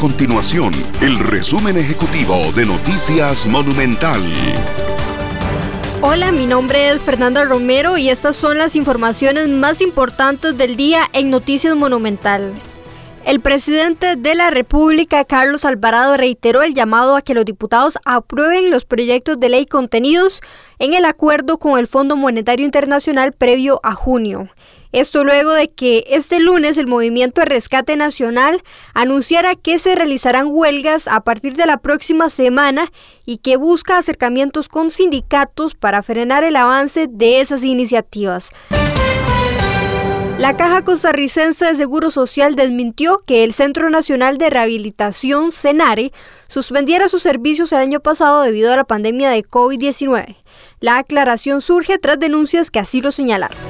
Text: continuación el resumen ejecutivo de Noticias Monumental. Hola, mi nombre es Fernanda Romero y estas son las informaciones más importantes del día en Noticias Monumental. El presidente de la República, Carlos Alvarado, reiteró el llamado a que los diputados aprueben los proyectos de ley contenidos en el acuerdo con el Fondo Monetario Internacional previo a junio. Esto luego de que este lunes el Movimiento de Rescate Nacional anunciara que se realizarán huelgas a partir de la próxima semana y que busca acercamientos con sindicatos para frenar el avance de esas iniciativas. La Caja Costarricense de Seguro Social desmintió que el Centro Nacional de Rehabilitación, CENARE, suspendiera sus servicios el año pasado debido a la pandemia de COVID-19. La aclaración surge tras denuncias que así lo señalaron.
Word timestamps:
continuación 0.00 0.72
el 1.02 1.18
resumen 1.18 1.76
ejecutivo 1.76 2.34
de 2.56 2.64
Noticias 2.64 3.46
Monumental. 3.46 4.22
Hola, 6.00 6.32
mi 6.32 6.46
nombre 6.46 6.88
es 6.88 7.02
Fernanda 7.02 7.44
Romero 7.44 7.98
y 7.98 8.08
estas 8.08 8.34
son 8.34 8.56
las 8.56 8.76
informaciones 8.76 9.48
más 9.48 9.82
importantes 9.82 10.56
del 10.56 10.78
día 10.78 11.02
en 11.12 11.28
Noticias 11.28 11.76
Monumental. 11.76 12.54
El 13.26 13.40
presidente 13.40 14.16
de 14.16 14.34
la 14.34 14.48
República, 14.48 15.26
Carlos 15.26 15.66
Alvarado, 15.66 16.16
reiteró 16.16 16.62
el 16.62 16.72
llamado 16.72 17.14
a 17.14 17.20
que 17.20 17.34
los 17.34 17.44
diputados 17.44 17.98
aprueben 18.06 18.70
los 18.70 18.86
proyectos 18.86 19.38
de 19.38 19.50
ley 19.50 19.66
contenidos 19.66 20.40
en 20.78 20.94
el 20.94 21.04
acuerdo 21.04 21.58
con 21.58 21.78
el 21.78 21.86
Fondo 21.86 22.16
Monetario 22.16 22.64
Internacional 22.64 23.34
previo 23.34 23.80
a 23.82 23.92
junio. 23.92 24.48
Esto 24.92 25.22
luego 25.22 25.52
de 25.52 25.68
que 25.68 26.04
este 26.08 26.40
lunes 26.40 26.76
el 26.76 26.88
Movimiento 26.88 27.40
de 27.40 27.46
Rescate 27.46 27.96
Nacional 27.96 28.62
anunciara 28.92 29.54
que 29.54 29.78
se 29.78 29.94
realizarán 29.94 30.48
huelgas 30.50 31.06
a 31.06 31.20
partir 31.20 31.54
de 31.54 31.66
la 31.66 31.76
próxima 31.76 32.28
semana 32.28 32.90
y 33.24 33.38
que 33.38 33.56
busca 33.56 33.98
acercamientos 33.98 34.68
con 34.68 34.90
sindicatos 34.90 35.74
para 35.74 36.02
frenar 36.02 36.42
el 36.42 36.56
avance 36.56 37.06
de 37.08 37.40
esas 37.40 37.62
iniciativas. 37.62 38.50
La 40.40 40.56
Caja 40.56 40.82
Costarricense 40.82 41.66
de 41.66 41.74
Seguro 41.74 42.10
Social 42.10 42.56
desmintió 42.56 43.22
que 43.26 43.44
el 43.44 43.52
Centro 43.52 43.90
Nacional 43.90 44.38
de 44.38 44.48
Rehabilitación, 44.48 45.52
CENARE, 45.52 46.12
suspendiera 46.48 47.10
sus 47.10 47.22
servicios 47.22 47.72
el 47.72 47.78
año 47.78 48.00
pasado 48.00 48.40
debido 48.40 48.72
a 48.72 48.76
la 48.76 48.84
pandemia 48.84 49.28
de 49.28 49.44
COVID-19. 49.44 50.36
La 50.80 50.96
aclaración 50.96 51.60
surge 51.60 51.98
tras 51.98 52.18
denuncias 52.18 52.70
que 52.70 52.78
así 52.78 53.02
lo 53.02 53.12
señalaron. 53.12 53.69